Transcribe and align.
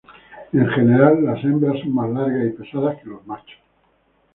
En 0.51 0.67
general, 0.71 1.23
las 1.25 1.43
hembras 1.43 1.79
son 1.81 1.93
más 1.93 2.09
largas 2.09 2.47
y 2.47 2.57
pesadas 2.57 2.97
que 3.03 3.07
los 3.09 3.23
machos. 3.27 3.59